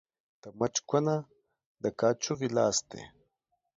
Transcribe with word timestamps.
د 0.41 0.43
مچ 0.59 0.75
کونه، 0.89 1.15
د 1.83 1.85
کاچوغي 1.99 2.49
لاستى. 2.57 3.01